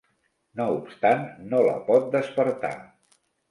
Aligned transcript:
No 0.61 0.65
obstant, 0.77 1.21
no 1.53 1.61
la 1.69 1.77
pot 1.91 2.11
despertar. 2.19 2.75